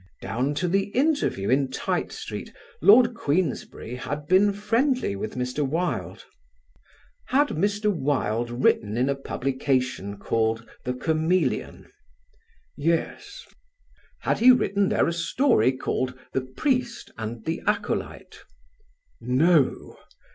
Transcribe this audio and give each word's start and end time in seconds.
Down 0.19 0.55
to 0.55 0.67
the 0.67 0.85
interview 0.97 1.51
in 1.51 1.69
Tite 1.69 2.11
Street 2.11 2.51
Lord 2.81 3.13
Queensberry 3.13 3.93
had 3.93 4.25
been 4.27 4.51
friendly 4.51 5.15
with 5.15 5.35
Mr. 5.35 5.59
Wilde. 5.63 6.25
"Had 7.27 7.49
Mr. 7.49 7.93
Wilde 7.95 8.49
written 8.49 8.97
in 8.97 9.09
a 9.09 9.15
publication 9.15 10.17
called 10.17 10.67
The 10.85 10.95
Chameleon?" 10.95 11.91
"Yes." 12.75 13.45
"Had 14.21 14.39
he 14.39 14.49
written 14.49 14.89
there 14.89 15.07
a 15.07 15.13
story 15.13 15.71
called 15.71 16.17
'The 16.33 16.47
Priest 16.57 17.11
and 17.15 17.45
the 17.45 17.61
Acolyte'?" 17.67 18.41
"No." 19.19 19.99